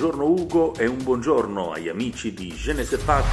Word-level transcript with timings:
buongiorno 0.00 0.24
Ugo 0.24 0.74
e 0.76 0.86
un 0.86 1.02
buongiorno 1.02 1.72
agli 1.72 1.90
amici 1.90 2.32
di 2.32 2.48
Je 2.48 2.72
ne 2.72 2.84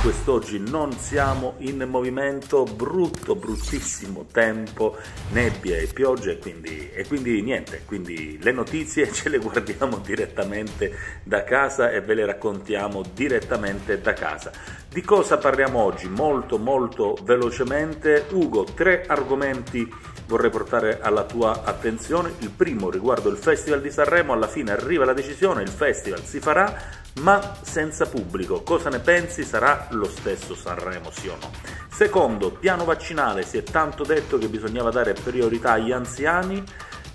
quest'oggi 0.01 0.59
non 0.59 0.91
siamo 0.91 1.53
in 1.59 1.87
movimento, 1.87 2.65
brutto, 2.65 3.37
bruttissimo 3.37 4.25
tempo, 4.29 4.97
nebbia 5.31 5.77
e 5.77 5.87
pioggia 5.87 6.31
e 6.31 6.39
quindi, 6.39 6.89
e 6.91 7.07
quindi 7.07 7.41
niente, 7.41 7.83
quindi 7.85 8.37
le 8.41 8.51
notizie 8.51 9.09
ce 9.13 9.29
le 9.29 9.37
guardiamo 9.37 9.99
direttamente 9.99 10.91
da 11.23 11.45
casa 11.45 11.89
e 11.89 12.01
ve 12.01 12.15
le 12.15 12.25
raccontiamo 12.25 13.01
direttamente 13.13 14.01
da 14.01 14.11
casa. 14.11 14.51
Di 14.89 15.01
cosa 15.03 15.37
parliamo 15.37 15.79
oggi? 15.79 16.09
Molto 16.09 16.57
molto 16.57 17.17
velocemente, 17.23 18.25
Ugo, 18.31 18.65
tre 18.65 19.05
argomenti 19.07 19.89
vorrei 20.27 20.49
portare 20.49 20.99
alla 21.01 21.23
tua 21.23 21.63
attenzione. 21.63 22.33
Il 22.39 22.51
primo 22.51 22.89
riguardo 22.89 23.29
il 23.29 23.37
Festival 23.37 23.81
di 23.81 23.91
Sanremo, 23.91 24.33
alla 24.33 24.47
fine 24.47 24.71
arriva 24.71 25.05
la 25.05 25.13
decisione, 25.13 25.63
il 25.63 25.69
festival 25.69 26.23
si 26.23 26.39
farà, 26.39 26.75
ma 27.21 27.57
senza 27.61 28.05
pubblico. 28.05 28.61
Cosa 28.61 28.89
ne 28.89 28.99
pensi? 28.99 29.43
Sarà 29.43 29.87
lo 29.91 30.07
stesso 30.07 30.53
Sanremo, 30.55 31.09
sì 31.11 31.27
o 31.27 31.37
no? 31.39 31.51
Secondo, 31.89 32.51
piano 32.51 32.85
vaccinale, 32.85 33.43
si 33.43 33.57
è 33.57 33.63
tanto 33.63 34.03
detto 34.03 34.37
che 34.37 34.47
bisognava 34.47 34.91
dare 34.91 35.13
priorità 35.13 35.71
agli 35.71 35.91
anziani 35.91 36.63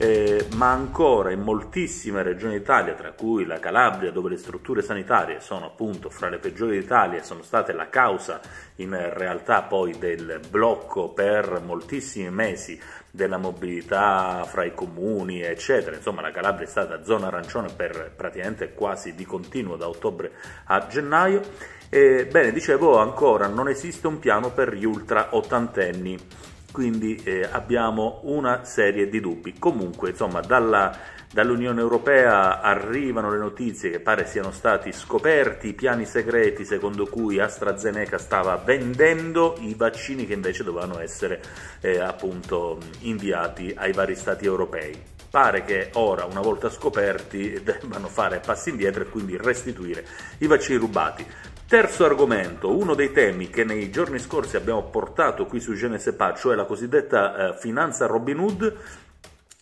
eh, 0.02 0.48
ma 0.56 0.72
ancora 0.72 1.30
in 1.30 1.42
moltissime 1.42 2.24
regioni 2.24 2.58
d'Italia, 2.58 2.94
tra 2.94 3.12
cui 3.12 3.46
la 3.46 3.60
Calabria, 3.60 4.10
dove 4.10 4.30
le 4.30 4.36
strutture 4.36 4.82
sanitarie 4.82 5.38
sono 5.38 5.66
appunto 5.66 6.10
fra 6.10 6.28
le 6.28 6.38
peggiori 6.38 6.76
d'Italia 6.76 7.22
sono 7.22 7.42
state 7.42 7.72
la 7.72 7.88
causa 7.88 8.40
in 8.76 8.98
realtà 9.14 9.62
poi 9.62 9.96
del 9.96 10.40
blocco 10.50 11.10
per 11.10 11.62
moltissimi 11.64 12.30
mesi 12.30 12.80
della 13.12 13.36
mobilità 13.36 14.44
fra 14.44 14.64
i 14.64 14.74
comuni, 14.74 15.40
eccetera. 15.40 15.94
Insomma, 15.94 16.20
la 16.20 16.32
Calabria 16.32 16.66
è 16.66 16.70
stata 16.70 17.04
zona 17.04 17.28
arancione 17.28 17.68
per 17.68 18.12
praticamente 18.16 18.72
quasi 18.74 19.14
di 19.14 19.24
continuo 19.24 19.76
da 19.76 19.86
ottobre 19.86 20.32
a 20.64 20.84
gennaio. 20.88 21.42
E, 21.88 22.26
bene, 22.26 22.50
dicevo 22.50 22.98
ancora, 22.98 23.46
non 23.46 23.68
esiste 23.68 24.08
un 24.08 24.18
piano 24.18 24.50
per 24.50 24.74
gli 24.74 24.84
ultra 24.84 25.28
ottantenni 25.30 26.50
quindi 26.72 27.20
eh, 27.22 27.46
abbiamo 27.48 28.20
una 28.24 28.64
serie 28.64 29.08
di 29.08 29.20
dubbi. 29.20 29.54
Comunque, 29.58 30.10
insomma, 30.10 30.40
dalla, 30.40 30.96
dall'Unione 31.30 31.80
Europea 31.80 32.60
arrivano 32.60 33.30
le 33.30 33.38
notizie 33.38 33.90
che 33.90 34.00
pare 34.00 34.26
siano 34.26 34.50
stati 34.50 34.90
scoperti 34.92 35.68
i 35.68 35.74
piani 35.74 36.04
segreti 36.04 36.64
secondo 36.64 37.06
cui 37.06 37.38
AstraZeneca 37.38 38.18
stava 38.18 38.56
vendendo 38.56 39.56
i 39.60 39.74
vaccini 39.74 40.26
che 40.26 40.32
invece 40.32 40.64
dovevano 40.64 40.98
essere 40.98 41.40
eh, 41.80 42.00
appunto 42.00 42.78
inviati 43.00 43.72
ai 43.76 43.92
vari 43.92 44.16
stati 44.16 44.46
europei. 44.46 45.10
Pare 45.30 45.64
che 45.64 45.88
ora, 45.94 46.26
una 46.26 46.42
volta 46.42 46.68
scoperti, 46.68 47.60
debbano 47.64 48.08
fare 48.08 48.40
passi 48.40 48.70
indietro 48.70 49.02
e 49.02 49.06
quindi 49.06 49.36
restituire 49.38 50.04
i 50.38 50.46
vaccini 50.46 50.76
rubati. 50.76 51.24
Terzo 51.72 52.04
argomento, 52.04 52.76
uno 52.76 52.94
dei 52.94 53.12
temi 53.12 53.48
che 53.48 53.64
nei 53.64 53.90
giorni 53.90 54.18
scorsi 54.18 54.56
abbiamo 54.56 54.82
portato 54.82 55.46
qui 55.46 55.58
su 55.58 55.72
Genesepa, 55.72 56.34
cioè 56.34 56.54
la 56.54 56.66
cosiddetta 56.66 57.34
eh, 57.34 57.56
finanza 57.56 58.04
Robin 58.04 58.40
Hood, 58.40 58.76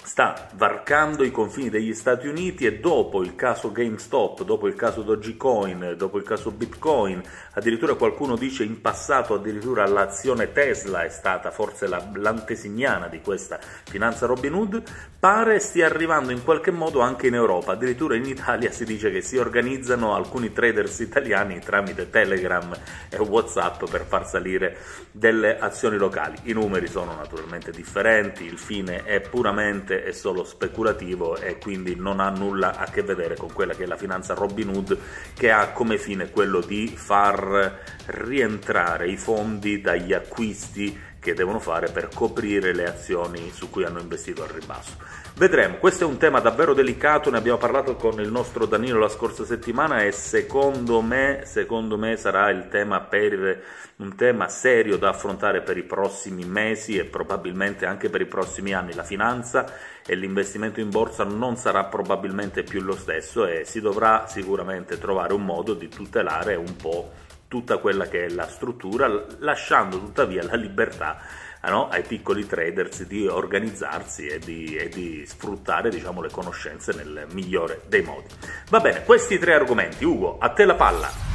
sta 0.02 0.48
varcando 0.54 1.24
i 1.24 1.30
confini 1.30 1.68
degli 1.68 1.92
Stati 1.94 2.26
Uniti 2.26 2.64
e 2.64 2.78
dopo 2.78 3.22
il 3.22 3.34
caso 3.34 3.70
GameStop, 3.70 4.44
dopo 4.44 4.66
il 4.66 4.74
caso 4.74 5.02
Dogecoin, 5.02 5.94
dopo 5.96 6.16
il 6.16 6.24
caso 6.24 6.50
Bitcoin, 6.50 7.22
addirittura 7.52 7.94
qualcuno 7.94 8.36
dice 8.36 8.64
in 8.64 8.80
passato 8.80 9.34
addirittura 9.34 9.86
l'azione 9.86 10.52
Tesla 10.52 11.04
è 11.04 11.10
stata 11.10 11.50
forse 11.50 11.86
la, 11.86 12.02
l'antesignana 12.14 13.08
di 13.08 13.20
questa 13.20 13.58
finanza 13.60 14.26
Robin 14.26 14.54
Hood, 14.54 14.82
pare 15.18 15.58
stia 15.58 15.86
arrivando 15.86 16.32
in 16.32 16.42
qualche 16.42 16.70
modo 16.70 17.00
anche 17.00 17.26
in 17.26 17.34
Europa, 17.34 17.72
addirittura 17.72 18.16
in 18.16 18.24
Italia 18.24 18.70
si 18.70 18.84
dice 18.84 19.10
che 19.10 19.20
si 19.20 19.36
organizzano 19.36 20.14
alcuni 20.14 20.52
traders 20.52 20.98
italiani 21.00 21.58
tramite 21.60 22.08
Telegram 22.08 22.74
e 23.10 23.18
Whatsapp 23.18 23.84
per 23.88 24.06
far 24.06 24.26
salire 24.26 24.78
delle 25.12 25.58
azioni 25.58 25.98
locali. 25.98 26.36
I 26.44 26.52
numeri 26.52 26.88
sono 26.88 27.14
naturalmente 27.14 27.70
differenti, 27.70 28.44
il 28.44 28.58
fine 28.58 29.04
è 29.04 29.20
puramente 29.20 29.89
ovviamente 29.90 30.04
è 30.04 30.12
solo 30.12 30.44
speculativo 30.44 31.36
e 31.36 31.58
quindi 31.58 31.96
non 31.96 32.20
ha 32.20 32.30
nulla 32.30 32.76
a 32.76 32.84
che 32.86 33.02
vedere 33.02 33.36
con 33.36 33.52
quella 33.52 33.74
che 33.74 33.84
è 33.84 33.86
la 33.86 33.96
finanza 33.96 34.34
Robin 34.34 34.68
Hood 34.68 34.98
che 35.34 35.50
ha 35.50 35.72
come 35.72 35.98
fine 35.98 36.30
quello 36.30 36.60
di 36.60 36.88
far 36.88 37.78
rientrare 38.06 39.08
i 39.08 39.16
fondi 39.16 39.80
dagli 39.80 40.12
acquisti 40.12 41.08
che 41.20 41.34
devono 41.34 41.60
fare 41.60 41.90
per 41.90 42.08
coprire 42.12 42.72
le 42.72 42.88
azioni 42.88 43.50
su 43.52 43.68
cui 43.68 43.84
hanno 43.84 44.00
investito 44.00 44.42
al 44.42 44.48
ribasso. 44.48 44.96
Vedremo, 45.36 45.76
questo 45.76 46.04
è 46.04 46.06
un 46.06 46.16
tema 46.16 46.40
davvero 46.40 46.74
delicato, 46.74 47.30
ne 47.30 47.36
abbiamo 47.36 47.58
parlato 47.58 47.94
con 47.94 48.20
il 48.20 48.30
nostro 48.30 48.66
Danilo 48.66 48.98
la 48.98 49.08
scorsa 49.08 49.44
settimana 49.44 50.02
e 50.02 50.12
secondo 50.12 51.00
me, 51.02 51.42
secondo 51.44 51.96
me 51.98 52.16
sarà 52.16 52.50
il 52.50 52.68
tema 52.68 53.00
per, 53.00 53.62
un 53.96 54.16
tema 54.16 54.48
serio 54.48 54.96
da 54.96 55.10
affrontare 55.10 55.60
per 55.60 55.76
i 55.76 55.82
prossimi 55.82 56.44
mesi 56.44 56.96
e 56.96 57.04
probabilmente 57.04 57.84
anche 57.84 58.08
per 58.08 58.22
i 58.22 58.26
prossimi 58.26 58.72
anni. 58.72 58.94
La 58.94 59.04
finanza 59.04 59.70
e 60.06 60.14
l'investimento 60.14 60.80
in 60.80 60.88
borsa 60.88 61.24
non 61.24 61.56
sarà 61.56 61.84
probabilmente 61.84 62.62
più 62.62 62.80
lo 62.80 62.96
stesso 62.96 63.46
e 63.46 63.64
si 63.64 63.80
dovrà 63.80 64.26
sicuramente 64.26 64.98
trovare 64.98 65.34
un 65.34 65.44
modo 65.44 65.74
di 65.74 65.88
tutelare 65.88 66.54
un 66.54 66.76
po' 66.76 67.28
tutta 67.50 67.78
quella 67.78 68.06
che 68.06 68.26
è 68.26 68.28
la 68.28 68.46
struttura, 68.46 69.10
lasciando 69.40 69.98
tuttavia 69.98 70.44
la 70.44 70.54
libertà 70.54 71.20
no, 71.68 71.88
ai 71.88 72.02
piccoli 72.02 72.46
traders 72.46 73.04
di 73.06 73.26
organizzarsi 73.26 74.28
e 74.28 74.38
di, 74.38 74.76
e 74.76 74.88
di 74.88 75.24
sfruttare 75.26 75.90
diciamo, 75.90 76.22
le 76.22 76.30
conoscenze 76.30 76.92
nel 76.92 77.26
migliore 77.32 77.82
dei 77.88 78.02
modi. 78.02 78.28
Va 78.68 78.78
bene, 78.78 79.02
questi 79.02 79.36
tre 79.38 79.54
argomenti. 79.54 80.04
Ugo, 80.04 80.38
a 80.38 80.50
te 80.50 80.64
la 80.64 80.76
palla. 80.76 81.29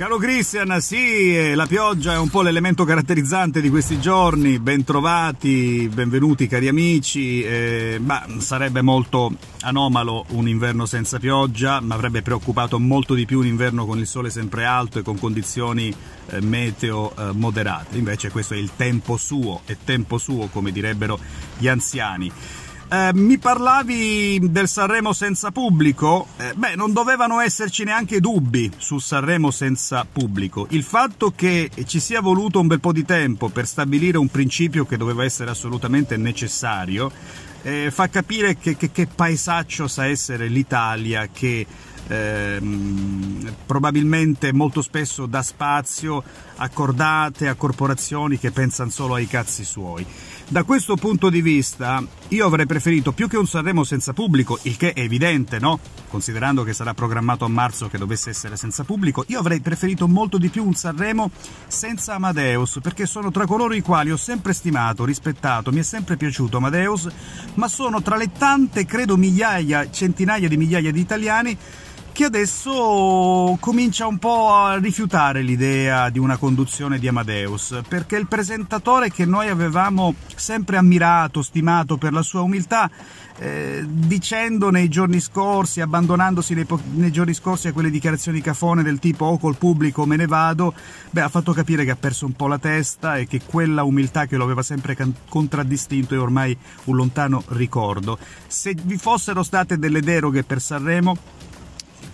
Caro 0.00 0.16
Christian, 0.16 0.80
sì, 0.80 1.36
eh, 1.36 1.54
la 1.54 1.66
pioggia 1.66 2.14
è 2.14 2.16
un 2.16 2.30
po' 2.30 2.40
l'elemento 2.40 2.84
caratterizzante 2.84 3.60
di 3.60 3.68
questi 3.68 4.00
giorni, 4.00 4.58
bentrovati, 4.58 5.90
benvenuti 5.92 6.46
cari 6.46 6.68
amici, 6.68 7.42
eh, 7.42 8.00
ma 8.02 8.24
sarebbe 8.38 8.80
molto 8.80 9.30
anomalo 9.60 10.24
un 10.28 10.48
inverno 10.48 10.86
senza 10.86 11.18
pioggia, 11.18 11.82
mi 11.82 11.92
avrebbe 11.92 12.22
preoccupato 12.22 12.78
molto 12.78 13.12
di 13.12 13.26
più 13.26 13.40
un 13.40 13.46
inverno 13.46 13.84
con 13.84 13.98
il 13.98 14.06
sole 14.06 14.30
sempre 14.30 14.64
alto 14.64 14.98
e 14.98 15.02
con 15.02 15.18
condizioni 15.18 15.94
eh, 16.30 16.40
meteo 16.40 17.14
eh, 17.14 17.32
moderate, 17.34 17.98
invece 17.98 18.30
questo 18.30 18.54
è 18.54 18.56
il 18.56 18.70
tempo 18.76 19.18
suo, 19.18 19.60
è 19.66 19.76
tempo 19.84 20.16
suo 20.16 20.46
come 20.46 20.72
direbbero 20.72 21.18
gli 21.58 21.68
anziani. 21.68 22.32
Eh, 22.92 23.10
mi 23.14 23.38
parlavi 23.38 24.50
del 24.50 24.66
Sanremo 24.66 25.12
senza 25.12 25.52
pubblico? 25.52 26.26
Eh, 26.36 26.54
beh, 26.56 26.74
non 26.74 26.92
dovevano 26.92 27.38
esserci 27.38 27.84
neanche 27.84 28.18
dubbi 28.18 28.68
su 28.78 28.98
Sanremo 28.98 29.52
senza 29.52 30.04
pubblico. 30.10 30.66
Il 30.70 30.82
fatto 30.82 31.30
che 31.30 31.70
ci 31.86 32.00
sia 32.00 32.20
voluto 32.20 32.58
un 32.58 32.66
bel 32.66 32.80
po' 32.80 32.90
di 32.90 33.04
tempo 33.04 33.48
per 33.48 33.68
stabilire 33.68 34.18
un 34.18 34.26
principio 34.26 34.86
che 34.86 34.96
doveva 34.96 35.22
essere 35.22 35.50
assolutamente 35.50 36.16
necessario 36.16 37.12
eh, 37.62 37.92
fa 37.92 38.08
capire 38.08 38.56
che, 38.56 38.76
che, 38.76 38.90
che 38.90 39.06
paesaccio 39.06 39.86
sa 39.86 40.06
essere 40.06 40.48
l'Italia 40.48 41.28
che 41.32 41.64
ehm, 42.10 43.54
probabilmente 43.64 44.52
molto 44.52 44.82
spesso 44.82 45.26
dà 45.26 45.42
spazio 45.42 46.22
a 46.56 46.68
cordate, 46.68 47.48
a 47.48 47.54
corporazioni 47.54 48.38
che 48.38 48.50
pensano 48.50 48.90
solo 48.90 49.14
ai 49.14 49.26
cazzi 49.26 49.64
suoi. 49.64 50.04
Da 50.48 50.64
questo 50.64 50.96
punto 50.96 51.30
di 51.30 51.42
vista 51.42 52.04
io 52.28 52.44
avrei 52.44 52.66
preferito 52.66 53.12
più 53.12 53.28
che 53.28 53.36
un 53.36 53.46
Sanremo 53.46 53.84
senza 53.84 54.12
pubblico, 54.12 54.58
il 54.62 54.76
che 54.76 54.92
è 54.92 55.00
evidente, 55.00 55.60
no? 55.60 55.78
Considerando 56.08 56.64
che 56.64 56.72
sarà 56.72 56.92
programmato 56.92 57.44
a 57.44 57.48
marzo 57.48 57.86
che 57.86 57.98
dovesse 57.98 58.30
essere 58.30 58.56
senza 58.56 58.82
pubblico, 58.82 59.24
io 59.28 59.38
avrei 59.38 59.60
preferito 59.60 60.08
molto 60.08 60.38
di 60.38 60.48
più 60.48 60.66
un 60.66 60.74
Sanremo 60.74 61.30
senza 61.68 62.14
Amadeus, 62.14 62.80
perché 62.82 63.06
sono 63.06 63.30
tra 63.30 63.46
coloro 63.46 63.74
i 63.74 63.80
quali 63.80 64.10
ho 64.10 64.16
sempre 64.16 64.52
stimato, 64.52 65.04
rispettato, 65.04 65.70
mi 65.70 65.78
è 65.78 65.84
sempre 65.84 66.16
piaciuto 66.16 66.56
Amadeus, 66.56 67.06
ma 67.54 67.68
sono 67.68 68.02
tra 68.02 68.16
le 68.16 68.32
tante, 68.36 68.84
credo 68.86 69.16
migliaia, 69.16 69.88
centinaia 69.88 70.48
di 70.48 70.56
migliaia 70.56 70.90
di 70.90 71.00
italiani 71.00 71.56
che 72.12 72.24
adesso 72.24 73.56
comincia 73.60 74.06
un 74.06 74.18
po' 74.18 74.52
a 74.52 74.76
rifiutare 74.76 75.42
l'idea 75.42 76.10
di 76.10 76.18
una 76.18 76.36
conduzione 76.36 76.98
di 76.98 77.08
Amadeus, 77.08 77.80
perché 77.88 78.16
il 78.16 78.26
presentatore 78.26 79.10
che 79.10 79.24
noi 79.24 79.48
avevamo 79.48 80.14
sempre 80.34 80.76
ammirato, 80.76 81.42
stimato 81.42 81.96
per 81.96 82.12
la 82.12 82.22
sua 82.22 82.42
umiltà, 82.42 82.90
eh, 83.38 83.84
dicendo 83.86 84.70
nei 84.70 84.88
giorni 84.88 85.18
scorsi, 85.18 85.80
abbandonandosi 85.80 86.54
nei, 86.54 86.66
nei, 86.92 87.10
giorni 87.10 87.32
scorsi 87.32 87.68
a 87.68 87.72
quelle 87.72 87.90
dichiarazioni 87.90 88.40
cafone 88.42 88.82
del 88.82 88.98
tipo 88.98 89.24
o 89.24 89.32
oh, 89.32 89.38
col 89.38 89.56
pubblico 89.56 90.04
me 90.04 90.16
ne 90.16 90.26
vado, 90.26 90.74
beh, 91.10 91.22
ha 91.22 91.28
fatto 91.28 91.52
capire 91.52 91.84
che 91.84 91.92
ha 91.92 91.96
perso 91.96 92.26
un 92.26 92.32
po' 92.32 92.48
la 92.48 92.58
testa 92.58 93.16
e 93.16 93.26
che 93.26 93.40
quella 93.44 93.82
umiltà 93.82 94.26
che 94.26 94.36
lo 94.36 94.44
aveva 94.44 94.62
sempre 94.62 94.96
contraddistinto 95.28 96.14
è 96.14 96.18
ormai 96.18 96.56
un 96.84 96.96
lontano 96.96 97.42
ricordo. 97.48 98.18
Se 98.46 98.74
vi 98.74 98.98
fossero 98.98 99.42
state 99.42 99.78
delle 99.78 100.00
deroghe 100.00 100.44
per 100.44 100.60
Sanremo, 100.60 101.16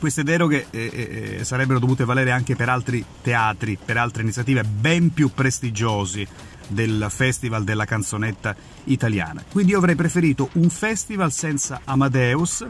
queste 0.06 0.22
deroghe 0.22 0.66
eh, 0.70 0.90
eh, 0.92 1.36
eh, 1.38 1.44
sarebbero 1.44 1.80
dovute 1.80 2.04
valere 2.04 2.30
anche 2.30 2.54
per 2.54 2.68
altri 2.68 3.04
teatri, 3.22 3.76
per 3.84 3.96
altre 3.96 4.22
iniziative 4.22 4.62
ben 4.62 5.12
più 5.12 5.32
prestigiosi 5.34 6.24
del 6.68 7.08
Festival 7.10 7.64
della 7.64 7.86
canzonetta 7.86 8.54
italiana. 8.84 9.42
Quindi 9.50 9.72
io 9.72 9.78
avrei 9.78 9.96
preferito 9.96 10.50
un 10.52 10.70
festival 10.70 11.32
senza 11.32 11.80
Amadeus 11.82 12.64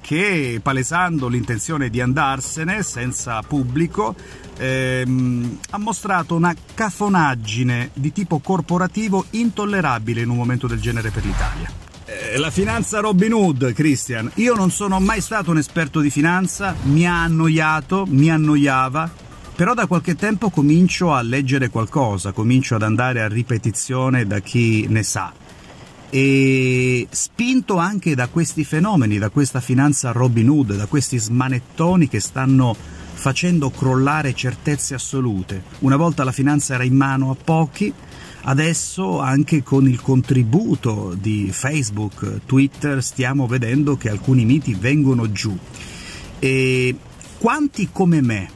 che 0.00 0.60
palesando 0.62 1.26
l'intenzione 1.26 1.90
di 1.90 2.00
andarsene 2.00 2.84
senza 2.84 3.42
pubblico 3.42 4.14
ehm, 4.56 5.58
ha 5.70 5.78
mostrato 5.78 6.36
una 6.36 6.54
cafonaggine 6.72 7.90
di 7.94 8.12
tipo 8.12 8.38
corporativo 8.38 9.24
intollerabile 9.30 10.20
in 10.20 10.28
un 10.28 10.36
momento 10.36 10.68
del 10.68 10.80
genere 10.80 11.10
per 11.10 11.24
l'Italia. 11.24 11.85
Eh, 12.08 12.38
la 12.38 12.52
finanza 12.52 13.00
Robin 13.00 13.32
Hood, 13.32 13.72
Christian. 13.72 14.30
Io 14.36 14.54
non 14.54 14.70
sono 14.70 15.00
mai 15.00 15.20
stato 15.20 15.50
un 15.50 15.58
esperto 15.58 15.98
di 15.98 16.08
finanza, 16.08 16.72
mi 16.84 17.04
ha 17.04 17.24
annoiato, 17.24 18.06
mi 18.08 18.30
annoiava, 18.30 19.10
però 19.56 19.74
da 19.74 19.88
qualche 19.88 20.14
tempo 20.14 20.50
comincio 20.50 21.12
a 21.12 21.20
leggere 21.22 21.68
qualcosa, 21.68 22.30
comincio 22.30 22.76
ad 22.76 22.82
andare 22.82 23.22
a 23.22 23.26
ripetizione 23.26 24.24
da 24.24 24.38
chi 24.38 24.86
ne 24.88 25.02
sa. 25.02 25.32
E 26.08 27.08
spinto 27.10 27.76
anche 27.78 28.14
da 28.14 28.28
questi 28.28 28.62
fenomeni, 28.62 29.18
da 29.18 29.30
questa 29.30 29.58
finanza 29.58 30.12
Robin 30.12 30.48
Hood, 30.48 30.76
da 30.76 30.86
questi 30.86 31.18
smanettoni 31.18 32.06
che 32.06 32.20
stanno 32.20 32.76
facendo 33.14 33.70
crollare 33.70 34.32
certezze 34.32 34.94
assolute. 34.94 35.64
Una 35.80 35.96
volta 35.96 36.22
la 36.22 36.30
finanza 36.30 36.74
era 36.74 36.84
in 36.84 36.94
mano 36.94 37.32
a 37.32 37.34
pochi, 37.34 37.92
adesso 38.48 39.20
anche 39.20 39.62
con 39.62 39.88
il 39.88 40.00
contributo 40.00 41.16
di 41.18 41.48
Facebook, 41.52 42.40
Twitter, 42.46 43.02
stiamo 43.02 43.46
vedendo 43.46 43.96
che 43.96 44.08
alcuni 44.08 44.44
miti 44.44 44.74
vengono 44.74 45.30
giù. 45.32 45.56
E 46.38 46.96
quanti 47.38 47.88
come 47.90 48.20
me, 48.20 48.48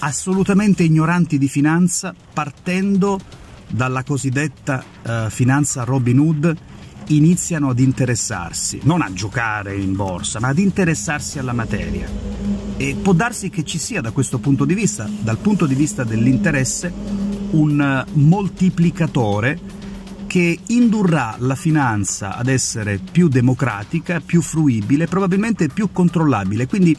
assolutamente 0.00 0.82
ignoranti 0.84 1.38
di 1.38 1.48
finanza, 1.48 2.14
partendo 2.32 3.20
dalla 3.68 4.04
cosiddetta 4.04 4.84
uh, 5.02 5.30
finanza 5.30 5.84
Robin 5.84 6.18
Hood, 6.18 6.56
iniziano 7.08 7.68
ad 7.68 7.80
interessarsi, 7.80 8.80
non 8.84 9.02
a 9.02 9.12
giocare 9.12 9.76
in 9.76 9.94
borsa, 9.94 10.40
ma 10.40 10.48
ad 10.48 10.58
interessarsi 10.58 11.38
alla 11.38 11.52
materia. 11.52 12.08
E 12.76 12.96
può 13.00 13.12
darsi 13.12 13.50
che 13.50 13.64
ci 13.64 13.78
sia 13.78 14.00
da 14.00 14.12
questo 14.12 14.38
punto 14.38 14.64
di 14.64 14.74
vista, 14.74 15.08
dal 15.20 15.36
punto 15.38 15.66
di 15.66 15.74
vista 15.74 16.04
dell'interesse, 16.04 17.23
un 17.50 18.04
moltiplicatore 18.12 19.58
che 20.26 20.58
indurrà 20.66 21.36
la 21.38 21.54
finanza 21.54 22.36
ad 22.36 22.48
essere 22.48 22.98
più 22.98 23.28
democratica, 23.28 24.20
più 24.20 24.42
fruibile, 24.42 25.06
probabilmente 25.06 25.68
più 25.68 25.90
controllabile. 25.92 26.66
Quindi 26.66 26.96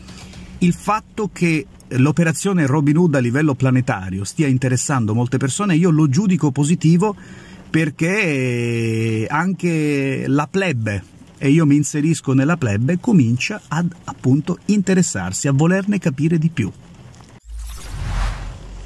il 0.59 0.73
fatto 0.73 1.29
che 1.33 1.65
l'operazione 1.89 2.65
Robin 2.65 2.97
Hood 2.97 3.15
a 3.15 3.19
livello 3.19 3.53
planetario 3.53 4.23
stia 4.23 4.47
interessando 4.47 5.13
molte 5.13 5.37
persone, 5.37 5.75
io 5.75 5.89
lo 5.89 6.07
giudico 6.07 6.51
positivo 6.51 7.15
perché 7.69 9.27
anche 9.29 10.23
la 10.27 10.47
plebe, 10.47 11.03
e 11.37 11.49
io 11.49 11.65
mi 11.65 11.75
inserisco 11.75 12.31
nella 12.31 12.55
plebe, 12.55 12.99
comincia 13.01 13.61
ad 13.67 13.93
appunto 14.05 14.59
interessarsi, 14.67 15.49
a 15.49 15.51
volerne 15.51 15.99
capire 15.99 16.37
di 16.37 16.49
più. 16.49 16.71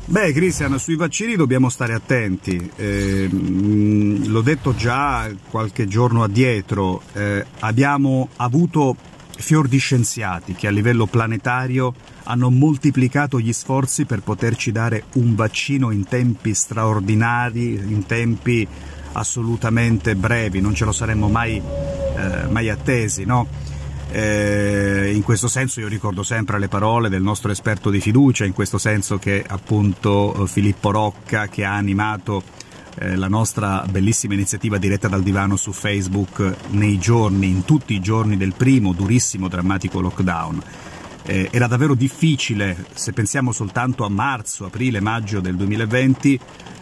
Beh, 0.10 0.34
Cristian, 0.34 0.80
sui 0.80 0.96
vaccini 0.96 1.36
dobbiamo 1.36 1.70
stare 1.70 1.94
attenti. 1.94 2.72
Eh, 2.78 3.30
l'ho 3.30 4.42
detto 4.42 4.74
già 4.74 5.30
qualche 5.52 5.86
giorno 5.86 6.24
addietro, 6.24 7.04
eh, 7.14 7.46
abbiamo 7.60 8.30
avuto 8.38 8.96
fior 9.38 9.68
di 9.68 9.78
scienziati 9.78 10.56
che 10.56 10.66
a 10.66 10.72
livello 10.72 11.06
planetario 11.06 11.94
hanno 12.24 12.50
moltiplicato 12.50 13.40
gli 13.40 13.54
sforzi 13.54 14.06
per 14.06 14.22
poterci 14.22 14.72
dare 14.72 15.04
un 15.14 15.36
vaccino 15.36 15.92
in 15.92 16.04
tempi 16.06 16.56
straordinari, 16.56 17.76
in 17.76 18.08
tempi 18.08 18.68
assolutamente 19.12 20.16
brevi, 20.16 20.60
non 20.60 20.74
ce 20.74 20.86
lo 20.86 20.92
saremmo 20.92 21.30
mai, 21.30 21.58
eh, 21.58 22.48
mai 22.50 22.68
attesi, 22.70 23.26
no? 23.26 23.48
Eh, 24.12 25.12
in 25.14 25.22
questo 25.22 25.48
senso 25.48 25.80
io 25.80 25.88
ricordo 25.88 26.24
sempre 26.24 26.58
le 26.58 26.68
parole 26.68 27.10
del 27.10 27.22
nostro 27.22 27.52
esperto 27.52 27.90
di 27.90 28.00
fiducia, 28.00 28.46
in 28.46 28.54
questo 28.54 28.78
senso 28.78 29.18
che 29.20 29.44
appunto 29.48 30.46
Filippo 30.48 30.92
Rocca 30.92 31.48
che 31.48 31.64
ha 31.64 31.76
animato 31.76 32.42
eh, 32.96 33.16
la 33.16 33.28
nostra 33.28 33.86
bellissima 33.90 34.34
iniziativa 34.34 34.78
diretta 34.78 35.08
dal 35.08 35.22
divano 35.22 35.56
su 35.56 35.72
Facebook 35.72 36.56
nei 36.70 36.98
giorni, 36.98 37.48
in 37.48 37.66
tutti 37.66 37.94
i 37.94 38.02
giorni 38.02 38.36
del 38.36 38.54
primo 38.56 38.94
durissimo, 38.94 39.48
drammatico 39.48 40.02
lockdown. 40.02 40.64
Eh, 41.30 41.50
era 41.52 41.68
davvero 41.68 41.94
difficile, 41.94 42.88
se 42.96 43.14
pensiamo 43.14 43.52
soltanto 43.52 44.04
a 44.04 44.10
marzo, 44.10 44.66
aprile, 44.66 45.00
maggio 45.00 45.40
del 45.40 45.56
2020, 45.56 46.40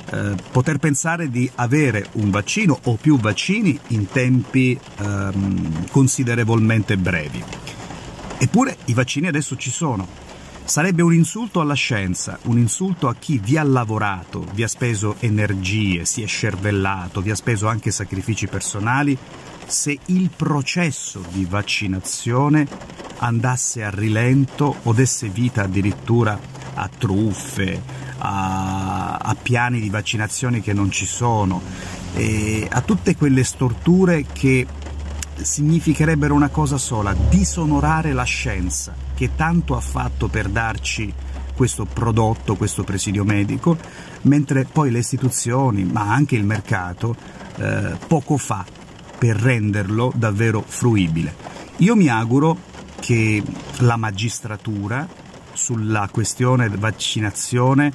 eh, 0.09 0.35
poter 0.51 0.77
pensare 0.77 1.29
di 1.29 1.51
avere 1.55 2.07
un 2.13 2.29
vaccino 2.29 2.79
o 2.83 2.95
più 2.95 3.19
vaccini 3.19 3.77
in 3.87 4.07
tempi 4.07 4.79
ehm, 4.99 5.89
considerevolmente 5.91 6.95
brevi. 6.95 7.43
Eppure 8.37 8.77
i 8.85 8.93
vaccini 8.93 9.27
adesso 9.27 9.57
ci 9.57 9.69
sono 9.69 10.07
Sarebbe 10.63 11.01
un 11.01 11.13
insulto 11.13 11.61
alla 11.61 11.75
scienza, 11.75 12.37
un 12.43 12.57
insulto 12.57 13.07
a 13.07 13.15
chi 13.15 13.39
vi 13.39 13.55
ha 13.57 13.63
lavorato, 13.63 14.45
vi 14.53 14.63
ha 14.63 14.67
speso 14.67 15.15
energie, 15.19 16.03
si 16.03 16.21
è 16.21 16.25
scervellato, 16.25 17.21
vi 17.21 17.31
ha 17.31 17.35
speso 17.35 17.69
anche 17.69 17.89
sacrifici 17.89 18.47
personali, 18.47 19.17
se 19.65 19.97
il 20.07 20.29
processo 20.35 21.23
di 21.31 21.45
vaccinazione 21.45 22.67
andasse 23.19 23.83
a 23.83 23.89
rilento 23.89 24.75
o 24.83 24.93
desse 24.93 25.29
vita 25.29 25.63
addirittura 25.63 26.39
a 26.73 26.89
truffe, 26.95 27.81
a, 28.19 29.17
a 29.17 29.35
piani 29.35 29.79
di 29.79 29.89
vaccinazione 29.89 30.61
che 30.61 30.73
non 30.73 30.91
ci 30.91 31.05
sono, 31.05 31.61
a 32.69 32.81
tutte 32.81 33.15
quelle 33.15 33.43
storture 33.43 34.25
che 34.31 34.65
significherebbero 35.41 36.33
una 36.33 36.49
cosa 36.49 36.77
sola, 36.77 37.15
disonorare 37.29 38.13
la 38.13 38.23
scienza, 38.23 38.95
che 39.15 39.35
tanto 39.35 39.75
ha 39.75 39.81
fatto 39.81 40.27
per 40.27 40.49
darci 40.49 41.13
questo 41.55 41.85
prodotto, 41.85 42.55
questo 42.55 42.83
presidio 42.83 43.23
medico, 43.23 43.77
mentre 44.23 44.65
poi 44.65 44.91
le 44.91 44.99
istituzioni, 44.99 45.83
ma 45.83 46.11
anche 46.13 46.35
il 46.35 46.43
mercato, 46.43 47.15
eh, 47.57 47.97
poco 48.07 48.37
fa 48.37 48.65
per 49.17 49.35
renderlo 49.35 50.11
davvero 50.15 50.63
fruibile. 50.65 51.35
Io 51.77 51.95
mi 51.95 52.07
auguro 52.07 52.75
che 52.99 53.43
la 53.79 53.97
magistratura 53.97 55.07
sulla 55.53 56.07
questione 56.11 56.69
vaccinazione 56.69 57.91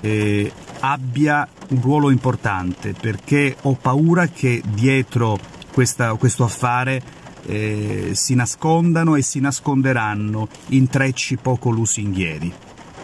eh, 0.00 0.52
abbia 0.80 1.46
un 1.68 1.80
ruolo 1.80 2.10
importante 2.10 2.92
perché 2.92 3.56
ho 3.62 3.74
paura 3.74 4.26
che 4.26 4.62
dietro 4.66 5.38
questa, 5.72 6.14
questo 6.14 6.44
affare 6.44 7.02
eh, 7.46 8.10
si 8.14 8.34
nascondano 8.34 9.16
e 9.16 9.22
si 9.22 9.40
nasconderanno 9.40 10.48
intrecci 10.68 11.36
poco 11.36 11.70
lusinghieri. 11.70 12.52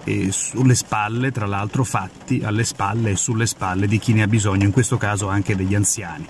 E 0.05 0.33
sulle 0.33 0.75
spalle, 0.75 1.33
tra 1.33 1.47
l'altro, 1.47 1.85
fatti 1.85 2.40
alle 2.43 2.64
spalle 2.64 3.11
e 3.11 3.17
sulle 3.17 3.47
spalle 3.47 3.87
di 3.87 3.99
chi 3.99 4.14
ne 4.14 4.23
ha 4.23 4.26
bisogno, 4.26 4.64
in 4.64 4.73
questo 4.73 4.97
caso 4.97 5.28
anche 5.28 5.55
degli 5.55 5.75
anziani. 5.75 6.26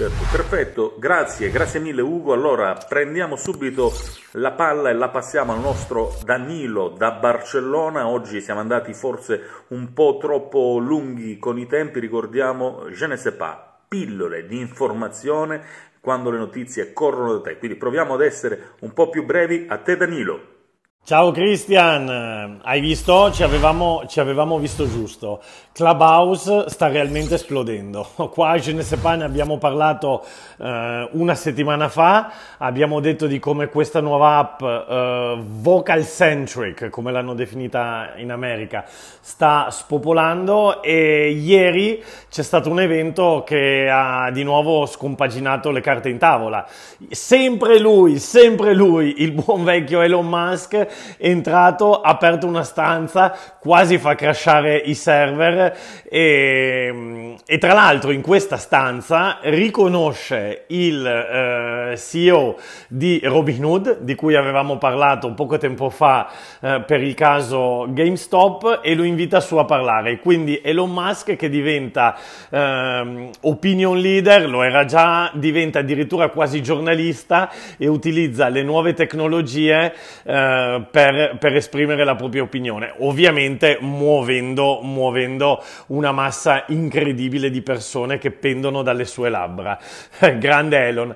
Certo, 0.00 0.24
perfetto, 0.34 0.94
grazie, 0.98 1.50
grazie 1.50 1.78
mille 1.78 2.00
Ugo. 2.00 2.32
Allora 2.32 2.72
prendiamo 2.72 3.36
subito 3.36 3.92
la 4.30 4.52
palla 4.52 4.88
e 4.88 4.94
la 4.94 5.10
passiamo 5.10 5.52
al 5.52 5.60
nostro 5.60 6.16
Danilo 6.24 6.88
da 6.88 7.10
Barcellona. 7.10 8.08
Oggi 8.08 8.40
siamo 8.40 8.60
andati 8.60 8.94
forse 8.94 9.42
un 9.68 9.92
po' 9.92 10.16
troppo 10.18 10.78
lunghi 10.78 11.38
con 11.38 11.58
i 11.58 11.66
tempi, 11.66 12.00
ricordiamo 12.00 12.88
Je 12.88 13.06
ne 13.08 13.18
sais 13.18 13.36
pas, 13.36 13.58
pillole 13.88 14.46
di 14.46 14.58
informazione 14.58 15.62
quando 16.00 16.30
le 16.30 16.38
notizie 16.38 16.94
corrono 16.94 17.34
da 17.34 17.40
te. 17.42 17.58
Quindi 17.58 17.76
proviamo 17.76 18.14
ad 18.14 18.22
essere 18.22 18.76
un 18.80 18.94
po' 18.94 19.10
più 19.10 19.26
brevi. 19.26 19.66
A 19.68 19.76
te 19.76 19.98
Danilo. 19.98 20.59
Ciao 21.02 21.32
Christian, 21.32 22.60
hai 22.62 22.80
visto? 22.80 23.32
Ci 23.32 23.42
avevamo, 23.42 24.04
ci 24.06 24.20
avevamo, 24.20 24.58
visto 24.58 24.88
giusto. 24.88 25.42
Clubhouse 25.72 26.66
sta 26.68 26.86
realmente 26.86 27.34
esplodendo. 27.34 28.06
Qua 28.30 28.50
a 28.50 28.58
Genesepa 28.58 29.16
ne 29.16 29.24
abbiamo 29.24 29.58
parlato 29.58 30.24
eh, 30.58 31.08
una 31.12 31.34
settimana 31.34 31.88
fa, 31.88 32.30
abbiamo 32.58 33.00
detto 33.00 33.26
di 33.26 33.40
come 33.40 33.66
questa 33.70 34.00
nuova 34.00 34.36
app 34.36 34.62
eh, 34.62 35.38
vocal 35.40 36.06
centric, 36.06 36.90
come 36.90 37.10
l'hanno 37.10 37.34
definita 37.34 38.12
in 38.16 38.30
America, 38.30 38.84
sta 38.86 39.68
spopolando 39.70 40.80
e 40.80 41.30
ieri 41.30 42.04
c'è 42.30 42.42
stato 42.42 42.70
un 42.70 42.78
evento 42.78 43.42
che 43.44 43.88
ha 43.90 44.30
di 44.30 44.44
nuovo 44.44 44.86
scompaginato 44.86 45.72
le 45.72 45.80
carte 45.80 46.08
in 46.08 46.18
tavola. 46.18 46.64
Sempre 47.08 47.80
lui, 47.80 48.20
sempre 48.20 48.74
lui, 48.74 49.22
il 49.22 49.32
buon 49.32 49.64
vecchio 49.64 50.02
Elon 50.02 50.28
Musk 50.28 50.98
entrato, 51.18 52.00
ha 52.00 52.10
aperto 52.10 52.46
una 52.46 52.62
stanza, 52.62 53.34
quasi 53.58 53.98
fa 53.98 54.14
crashare 54.14 54.76
i 54.76 54.94
server 54.94 55.76
e, 56.08 57.36
e 57.46 57.58
tra 57.58 57.72
l'altro 57.72 58.10
in 58.10 58.22
questa 58.22 58.56
stanza 58.56 59.38
riconosce 59.42 60.64
il 60.68 61.06
eh, 61.06 61.96
CEO 61.96 62.56
di 62.88 63.20
Robinhood, 63.22 64.00
di 64.00 64.14
cui 64.14 64.34
avevamo 64.34 64.78
parlato 64.78 65.32
poco 65.34 65.58
tempo 65.58 65.90
fa 65.90 66.30
eh, 66.60 66.82
per 66.86 67.02
il 67.02 67.14
caso 67.14 67.86
GameStop 67.88 68.80
e 68.82 68.94
lo 68.94 69.02
invita 69.02 69.40
su 69.40 69.56
a 69.56 69.64
parlare. 69.64 70.18
Quindi 70.18 70.60
Elon 70.62 70.90
Musk 70.90 71.36
che 71.36 71.48
diventa 71.48 72.16
eh, 72.50 73.30
opinion 73.40 73.98
leader, 73.98 74.48
lo 74.48 74.62
era 74.62 74.84
già, 74.84 75.30
diventa 75.34 75.80
addirittura 75.80 76.28
quasi 76.28 76.62
giornalista 76.62 77.50
e 77.76 77.86
utilizza 77.88 78.48
le 78.48 78.62
nuove 78.62 78.92
tecnologie 78.92 79.94
eh, 80.22 80.79
per, 80.90 81.36
per, 81.38 81.56
esprimere 81.56 82.04
la 82.04 82.14
propria 82.14 82.42
opinione, 82.42 82.94
ovviamente 82.98 83.78
muovendo, 83.80 84.80
muovendo 84.82 85.62
una 85.88 86.12
massa 86.12 86.64
incredibile 86.68 87.50
di 87.50 87.62
persone 87.62 88.18
che 88.18 88.30
pendono 88.30 88.82
dalle 88.82 89.04
sue 89.04 89.28
labbra. 89.28 89.78
Grande 90.38 90.86
Elon 90.86 91.14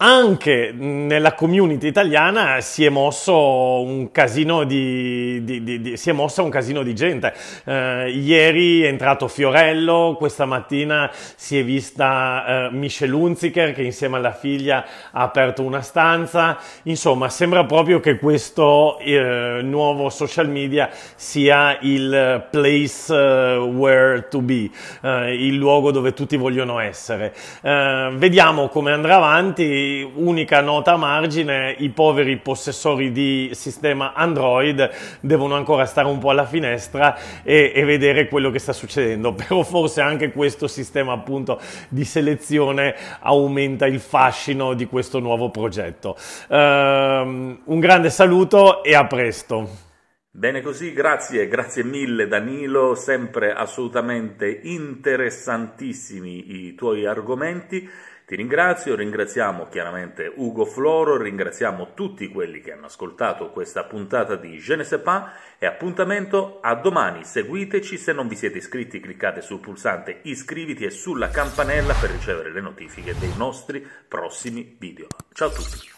anche 0.00 0.72
nella 0.72 1.34
community 1.34 1.88
italiana 1.88 2.60
si 2.60 2.84
è 2.84 2.88
mosso 2.88 3.82
un 3.82 4.12
casino 4.12 4.62
di, 4.62 5.42
di, 5.42 5.62
di, 5.64 5.80
di 5.80 5.96
si 5.96 6.10
è 6.10 6.12
mossa 6.12 6.42
un 6.42 6.50
casino 6.50 6.82
di 6.82 6.94
gente. 6.94 7.32
Eh, 7.64 8.10
ieri 8.10 8.82
è 8.82 8.86
entrato 8.86 9.26
Fiorello, 9.26 10.14
questa 10.16 10.44
mattina 10.44 11.10
si 11.12 11.58
è 11.58 11.64
vista 11.64 12.68
eh, 12.68 12.70
Michelle 12.70 13.14
Hunziker 13.14 13.72
che 13.72 13.82
insieme 13.82 14.16
alla 14.16 14.32
figlia 14.32 14.84
ha 15.10 15.22
aperto 15.22 15.62
una 15.62 15.80
stanza. 15.80 16.58
Insomma, 16.84 17.28
sembra 17.28 17.64
proprio 17.64 17.98
che 17.98 18.18
questo 18.18 18.98
eh, 19.00 19.60
nuovo 19.62 20.10
social 20.10 20.48
media 20.48 20.90
sia 21.16 21.76
il 21.80 22.46
place 22.50 23.12
eh, 23.12 23.56
where 23.56 24.28
to 24.28 24.40
be, 24.42 24.70
eh, 25.02 25.34
il 25.34 25.56
luogo 25.56 25.90
dove 25.90 26.12
tutti 26.12 26.36
vogliono 26.36 26.78
essere. 26.78 27.34
Eh, 27.62 28.10
vediamo 28.14 28.68
come 28.68 28.92
andrà 28.92 29.16
avanti 29.16 29.87
unica 30.14 30.60
nota 30.60 30.92
a 30.92 30.96
margine, 30.96 31.74
i 31.78 31.90
poveri 31.90 32.36
possessori 32.38 33.12
di 33.12 33.50
sistema 33.54 34.12
Android 34.12 34.90
devono 35.20 35.54
ancora 35.54 35.86
stare 35.86 36.08
un 36.08 36.18
po' 36.18 36.30
alla 36.30 36.46
finestra 36.46 37.16
e, 37.42 37.72
e 37.74 37.84
vedere 37.84 38.28
quello 38.28 38.50
che 38.50 38.58
sta 38.58 38.72
succedendo, 38.72 39.32
però 39.34 39.62
forse 39.62 40.00
anche 40.00 40.32
questo 40.32 40.66
sistema 40.66 41.12
appunto 41.12 41.60
di 41.88 42.04
selezione 42.04 42.94
aumenta 43.20 43.86
il 43.86 44.00
fascino 44.00 44.74
di 44.74 44.86
questo 44.86 45.18
nuovo 45.18 45.50
progetto. 45.50 46.16
Um, 46.48 47.60
un 47.64 47.80
grande 47.80 48.10
saluto 48.10 48.82
e 48.82 48.94
a 48.94 49.06
presto. 49.06 49.86
Bene 50.30 50.60
così, 50.60 50.92
grazie, 50.92 51.48
grazie 51.48 51.82
mille 51.82 52.28
Danilo, 52.28 52.94
sempre 52.94 53.52
assolutamente 53.52 54.60
interessantissimi 54.62 56.66
i 56.66 56.74
tuoi 56.76 57.06
argomenti. 57.06 57.90
Ti 58.28 58.36
ringrazio, 58.36 58.94
ringraziamo 58.94 59.68
chiaramente 59.70 60.30
Ugo 60.36 60.66
Floro, 60.66 61.16
ringraziamo 61.16 61.94
tutti 61.94 62.28
quelli 62.28 62.60
che 62.60 62.72
hanno 62.72 62.84
ascoltato 62.84 63.48
questa 63.48 63.84
puntata 63.84 64.36
di 64.36 64.58
Je 64.58 64.76
ne 64.76 64.84
sais 64.84 65.00
pas 65.00 65.30
e 65.58 65.64
appuntamento 65.64 66.58
a 66.60 66.74
domani. 66.74 67.24
Seguiteci, 67.24 67.96
se 67.96 68.12
non 68.12 68.28
vi 68.28 68.36
siete 68.36 68.58
iscritti 68.58 69.00
cliccate 69.00 69.40
sul 69.40 69.60
pulsante 69.60 70.18
iscriviti 70.24 70.84
e 70.84 70.90
sulla 70.90 71.30
campanella 71.30 71.94
per 71.94 72.10
ricevere 72.10 72.52
le 72.52 72.60
notifiche 72.60 73.16
dei 73.18 73.32
nostri 73.34 73.82
prossimi 74.06 74.76
video. 74.78 75.06
Ciao 75.32 75.48
a 75.48 75.52
tutti! 75.52 75.97